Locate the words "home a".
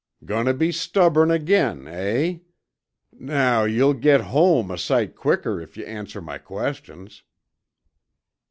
4.19-4.77